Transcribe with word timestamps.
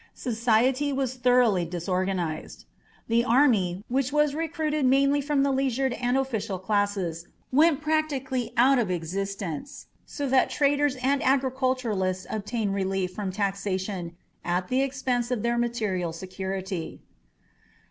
Society 0.15 0.91
was 0.91 1.13
thoroughly 1.13 1.63
disorganized. 1.63 2.65
The 3.07 3.23
army, 3.23 3.83
which 3.87 4.11
was 4.11 4.33
recruited 4.33 4.83
mainly 4.83 5.21
from 5.21 5.43
the 5.43 5.51
leisured 5.51 5.93
and 5.93 6.17
official 6.17 6.57
classes, 6.57 7.27
went 7.51 7.81
practically 7.81 8.51
out 8.57 8.79
of 8.79 8.89
existence, 8.89 9.85
so 10.07 10.25
that 10.29 10.49
traders 10.49 10.95
and 11.03 11.21
agriculturists 11.21 12.25
obtained 12.31 12.73
relief 12.73 13.13
from 13.13 13.31
taxation 13.31 14.17
at 14.43 14.69
the 14.69 14.81
expense 14.81 15.29
of 15.29 15.43
their 15.43 15.59
material 15.59 16.13
security. 16.13 17.03